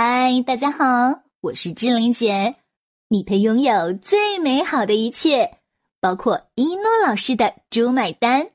[0.00, 2.54] 嗨，大家好，我是志玲姐。
[3.08, 5.58] 你配拥有最美好的一切，
[5.98, 8.50] 包括一诺老师的“猪买单”，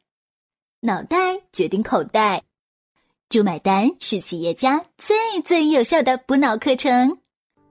[0.79, 2.43] 脑袋决定口袋
[3.27, 7.17] ，“猪买单”是企业家最最有效的补脑课程。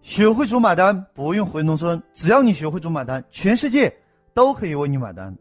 [0.02, 3.90] 学会“猪买单”，不用回农村，只要你学会“猪买单”，全世界
[4.34, 5.34] 都可以为你买单。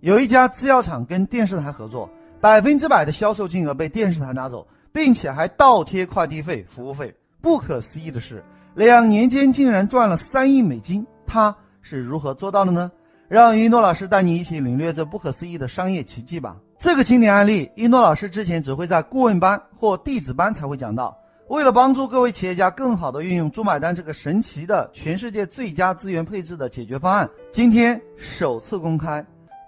[0.00, 2.10] 有一家制药厂跟电视台合作，
[2.40, 7.14] 百分之百的销售金额被电视台拿走，并且还倒贴快递费、服务费。
[7.44, 8.42] 不可思议的是，
[8.74, 12.90] 两年间竟然赚了三亿美金，他是如何做到的呢？
[13.28, 16.56] 让一诺老师带你一起领略这不可思议的商业奇迹吧。
[16.78, 21.14] 这个经典案例，一诺老师之前只会在顾问班或弟子班才会讲到。
[21.48, 29.22] 为了帮助各位企业家更好地运用“猪买单”这个神奇的全世界最佳资源配置的解决方案，今天首次公开，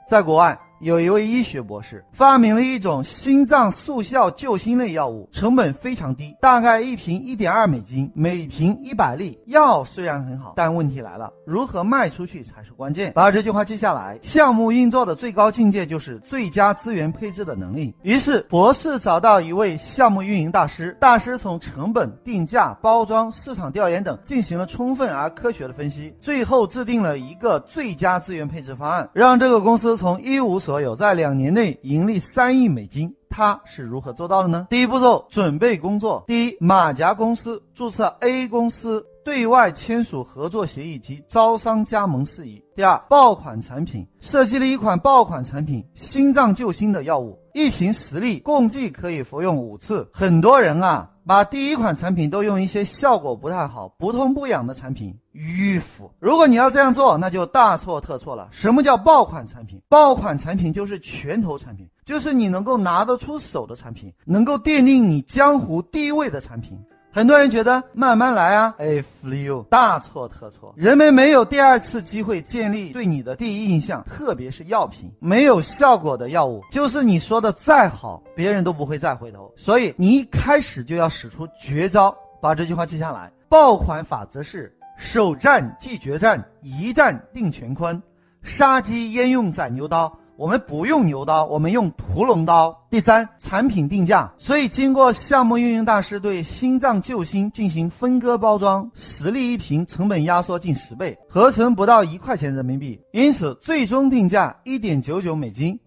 [0.09, 0.59] 在国外。
[0.80, 9.39] 有一位医学博士发明了一种心脏速效救心类药物，成本非常低，大概一瓶一点二美金，每瓶一百粒。
[9.47, 13.10] 药虽然很好，但问题来了，如何卖出去才是关键。
[13.15, 14.18] 把这句话记下来。
[14.21, 17.95] 项目运作的最高境界就是最佳资源配置的能力。
[18.02, 30.61] 于是，博士找到一位项目运营大师，大师从成本、定价、包装、市场调研等进行了充分而科学的分析，最后制定了一个最佳资源配置方案，让这个公司从一无。
[30.66, 34.66] 所有在两年内盈利三亿美金，他是如何做到的呢？
[34.71, 50.09] 第一步骤准备工作：第一，马甲公司注册 A 公司，对外签署合作协议及招商加盟事宜；第二，爆款产品，设计了一款爆款产品——心脏救心的药物，一瓶十粒，共计可以服用五次。
[50.13, 51.10] 很多人啊。
[51.27, 56.09] 把第一款产品都用一些效果不太好、不痛不痒的产品，迂腐。
[56.21, 58.46] 如果你要这样做，那就大错特错了。
[58.52, 59.83] 什么叫爆款产品？
[59.88, 66.78] 爆款产品就是拳头产品，就是你能够拿得出手的产品，能够奠定你江湖地位的产品。
[67.16, 70.75] 很多人觉得慢慢来啊，F you 大错特错。
[70.76, 79.50] 人们没有第二次机会建立对你的第一印象，特别是药品没有效果的药物，就是你说的再好，别人都不会再回头。
[79.56, 83.32] 所以你一开始就要使出绝招，把这句话记下来。
[83.49, 88.03] 爆款法则是：首战即决战，一战定乾坤，
[88.43, 90.15] 杀鸡焉用宰牛刀。
[90.37, 92.77] 我们不用牛刀，我们用屠龙刀。
[92.91, 94.31] 第三，产品定价。
[94.39, 103.01] 所以，经过项目运营大师对心脏救星进行分割包装，实力一瓶，成本压缩近十倍，合成不到一块钱人民币。
[103.13, 105.79] 因此，最终定价一点九九美金。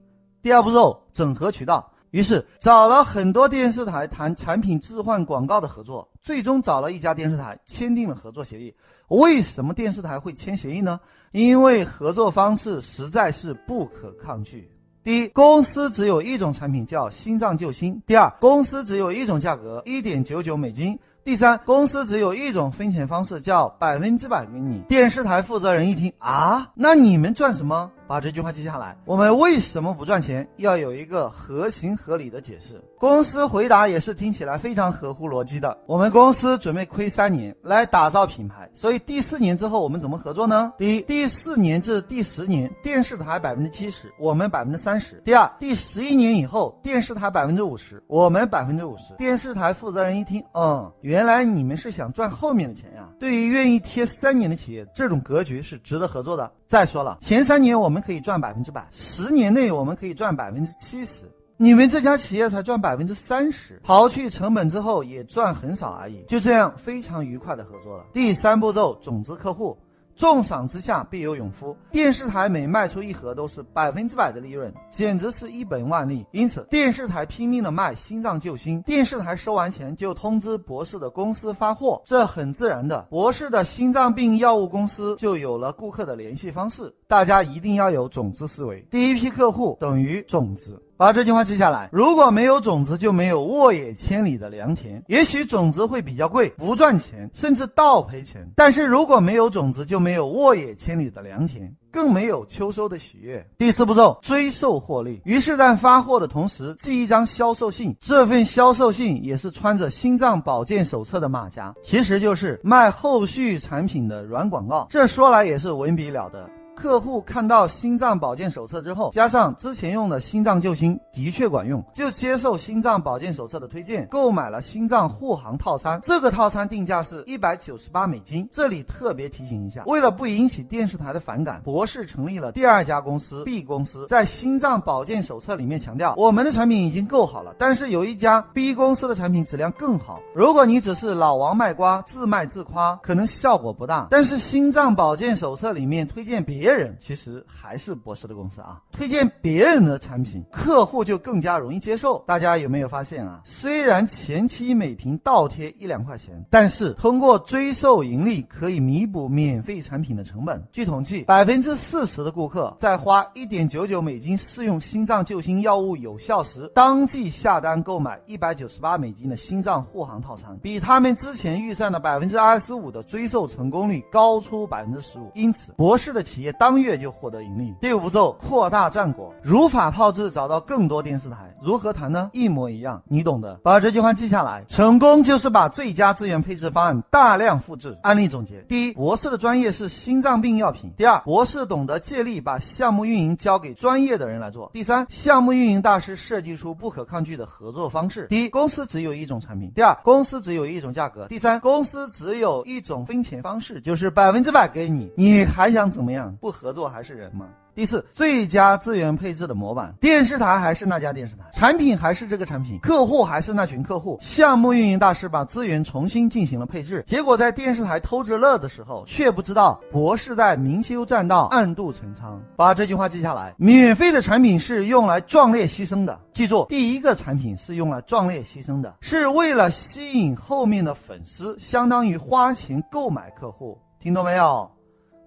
[0.42, 1.88] 第二步骤，整合渠道。
[2.12, 8.74] 于是找了很多电视台谈产品置换广告的合作，最终找了一家电视台签订了合作协议。
[9.10, 11.00] 为什么电视台会签协议呢？
[11.32, 14.70] 因为合作方式实在是不可抗拒。
[15.04, 20.94] 第一，公司只有一种产品叫心脏救心；第二，公司只有一种价格一点九九美金；
[21.24, 24.80] 第三，公司只有一种分钱方式叫百分之百给你。
[24.90, 27.90] 电视台负责人一听啊，那你们赚什么？
[28.10, 28.98] 把这句话记下来。
[29.06, 30.46] 我们为什么不赚钱？
[30.58, 32.84] 要有一个合情合理的解释。
[32.98, 35.78] 公司回答也是听起来非常合乎逻辑的。
[35.86, 40.74] 我们公司准备亏三年来打造品牌，所以第四年之后我们怎么合作呢？
[40.76, 45.22] 第一，第四年至第十年，电视台百分之七十，我们百分之三十。
[45.24, 49.14] 第二，第十一年以后，电视台百分之五十，我们百分之五十。
[49.20, 53.08] 电视台负责人一听，嗯，原来你们是想赚后面的钱呀。
[53.20, 56.52] 对于愿意贴三年的企业，这种格局是值得合作的。
[56.70, 58.00] 再说了，前三年我们。
[58.00, 66.24] 可以赚百分之百，十年内我们可以赚百分之七十，你们这家企业才赚百分之三十，刨去成本之后也赚很少而已。
[66.28, 68.06] 就这样非常愉快的合作了。
[68.14, 69.78] 第三步骤，种子客户。
[70.20, 71.74] 重赏之下必有勇夫。
[71.90, 76.26] 电视台每卖出一盒都是百分之百的利润，简直是一本万利。
[76.32, 78.82] 因此，电视台拼命的卖心脏救心。
[78.82, 83.08] 电视台收完钱就通知博士的公司发货，这很自然的。
[83.10, 86.94] 博士的心脏病药物公司就有了顾客的联系方式。
[87.08, 90.84] 大家一定要有种子思维，第一批客户等于种子。
[91.00, 91.88] 把这句话记下来。
[91.94, 95.02] 如果没有种子，就没有沃野千里的良田。
[95.08, 98.46] 也许种子会比较贵，不赚钱，甚至倒赔钱。
[98.54, 103.48] 但是如果没有种子，就没有沃野千里的良田，更没有秋收的喜悦。
[103.58, 105.22] 第四步骤，追售获利。
[105.24, 107.96] 于是，在发货的同时，寄一张销售信。
[108.02, 114.86] 这份销售信也是穿着心脏保健手册的马甲，其实就是卖后续产品的软广告。
[114.90, 116.50] 这说来也是文笔了得。
[116.80, 126.00] 客户看到心脏保健手册之后，加上之前用的心脏救星的确管用，就接受心脏保健手册的推荐，购买了心脏护航套餐。
[126.02, 128.48] 这个套餐定价是一百九十八美金。
[128.50, 140.22] 这里特别提醒一下，为了不引起电视台的反感，博士成立了第二家公司 B 公司，在心脏保健手册里面强调，我们的产品已经够好了，但是有一家 B 公司的产品质量更好。
[140.34, 144.08] 如果你只是老王卖瓜，自卖自夸，可能效果不大。
[144.10, 152.24] 但是心脏保健手册里面推荐别别人，其实还是博士的公司啊，推荐别人的产品，客户就更加容易接受。
[152.28, 153.42] 大家有没有发现啊？
[153.44, 160.64] 虽然前期每瓶倒贴一两块钱，但是通过追售盈利可以弥补免费产品的成本。
[160.72, 175.32] 据统计，百分之四十的顾客在花一点九九美金试用心脏救星药物有效时，当即下单购买一百九十八美金的心脏护航套餐，比他们之前预算的百分之二十五的追售成功率高出百分之十五。
[175.34, 177.74] 因此，博士的企业当月就获得盈利。
[177.80, 181.56] 第五步骤，扩大战果，如法炮制，找到更多电视台。
[181.64, 182.30] 如何谈呢？
[182.34, 183.58] 一模一样，你懂的。
[183.64, 187.98] 把这句话记下来，成功就是把最佳资源配置方案大量复制。
[188.04, 198.28] 案例总结：第一，博士的专业是心脏病药品；第二，博士懂得借力，把项目运营交给专业的人来做；第三，项目运营大师设计出不可抗拒的合作方式。
[198.28, 206.36] 第一，公司只有一种产品；第二，公司只有一种价格；第三，公司只有一种分钱方式，就是百分之百给你，你还想怎么样？
[206.42, 207.48] 不合作还是人吗？
[207.76, 214.18] 第四，最佳资源配置的模板，电视台还是那家电视台，产品还是这个产品，客户还是那群客户。
[214.22, 222.42] 项目运营大师把资源重新进行了配置，结果在电视台偷着乐的时候，却不知道博士在明修栈道，暗度陈仓。
[222.58, 226.20] 把这句话记下来：免费的产品是用来壮烈牺牲的。
[226.34, 233.80] 记住，第一个产品是用来壮烈牺牲的，是为了吸引后面的粉丝，相当于花钱购买客户。
[234.00, 234.70] 听懂没有？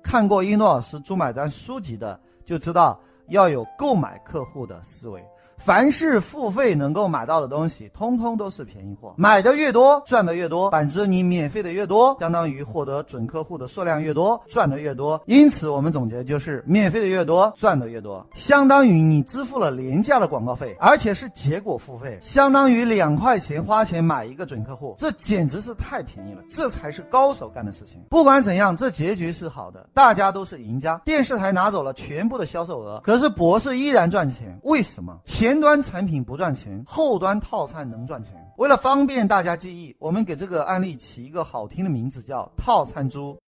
[0.02, 2.18] 看过一诺老师朱买单书籍的。
[2.44, 5.24] 就知道要有购买客户的思维。
[5.64, 9.14] 凡是付费能够买到的东西，通通都是便宜货。
[9.16, 10.68] 买的越多，赚的越多。
[10.72, 15.22] 反之，你免费的越多，相当于获得准客户的数量越多，赚的越多。
[15.26, 18.26] 因此，我们总结就是：免费的越多，赚的越多。
[18.34, 26.42] 相当于你支付了廉价的广告费，而且是结果付费，相当于两块钱花钱买一个准客户，这简直是太便宜了。
[26.50, 28.00] 这才是高手干的事情。
[28.10, 31.00] 不管怎样，这结局是好的，大家都是赢家。
[31.04, 34.58] 电视台拿走了全部的销售额，可是博士依然赚钱。
[34.64, 35.16] 为什么？
[35.24, 35.51] 钱。
[35.52, 38.32] 前端产品不赚钱，后端套餐能赚钱。
[38.56, 43.38] 为了方便大家记忆，我们给这个案例起一个好听的名字，叫“套餐猪”。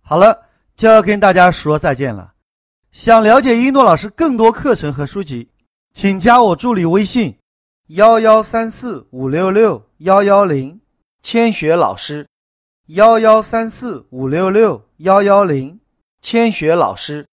[0.00, 0.40] 好了，
[0.76, 2.34] 就要跟大家说再见了。
[2.92, 5.48] 想了解一诺老师更多课程和书籍，
[5.92, 7.36] 请加我助理微信：
[7.88, 10.80] 幺幺三四五六六幺幺零，
[11.20, 12.28] 千雪老师。
[12.86, 15.80] 幺幺三四五六六幺幺零，
[16.20, 17.26] 千雪老师。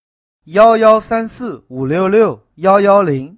[0.46, 3.38] 幺幺三四五六六幺幺零。